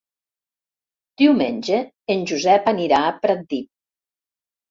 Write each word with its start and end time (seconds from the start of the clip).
Diumenge 1.21 1.81
en 2.15 2.25
Josep 2.31 2.71
anirà 2.73 3.03
a 3.05 3.11
Pratdip. 3.27 3.69